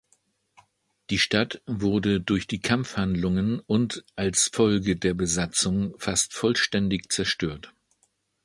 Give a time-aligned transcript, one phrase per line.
[1.11, 7.71] Die Stadt wurde durch die Kampfhandlungen und als Folge der Besatzung fast vollständig zerstört.